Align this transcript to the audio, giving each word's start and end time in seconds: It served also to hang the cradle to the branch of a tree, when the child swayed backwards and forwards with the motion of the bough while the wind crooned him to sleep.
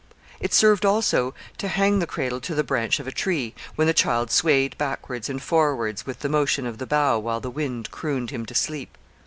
It 0.39 0.51
served 0.51 0.83
also 0.83 1.35
to 1.59 1.67
hang 1.67 1.99
the 1.99 2.07
cradle 2.07 2.39
to 2.41 2.55
the 2.55 2.63
branch 2.63 2.99
of 2.99 3.05
a 3.05 3.11
tree, 3.11 3.53
when 3.75 3.85
the 3.85 3.93
child 3.93 4.31
swayed 4.31 4.75
backwards 4.79 5.29
and 5.29 5.39
forwards 5.39 6.07
with 6.07 6.21
the 6.21 6.27
motion 6.27 6.65
of 6.65 6.79
the 6.79 6.87
bough 6.87 7.19
while 7.19 7.39
the 7.39 7.51
wind 7.51 7.91
crooned 7.91 8.31
him 8.31 8.47
to 8.47 8.55
sleep. 8.55 8.97